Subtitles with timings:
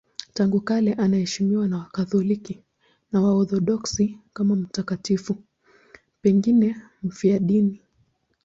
[0.33, 2.63] Tangu kale anaheshimiwa na Wakatoliki
[3.11, 5.35] na Waorthodoksi kama mtakatifu,
[6.21, 7.81] pengine mfiadini.